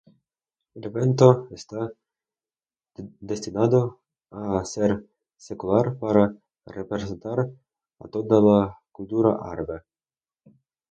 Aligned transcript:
El 0.73 0.83
evento 0.85 1.47
está 1.51 1.91
destinado 2.97 3.99
a 4.31 4.65
ser 4.65 5.07
secular 5.37 5.95
para 5.99 6.35
representar 6.65 7.51
a 7.99 8.07
toda 8.07 8.41
la 8.41 8.81
cultura 8.91 9.37
árabe. 9.43 9.83